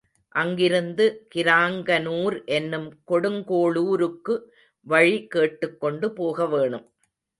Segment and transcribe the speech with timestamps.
[0.35, 4.35] அங்கிருந்து கிராங்கனூர் என்னும் கொடுங்கோளூருக்கு
[4.87, 6.87] வழி கேட்டுக் கொண்டு போக வேணும்.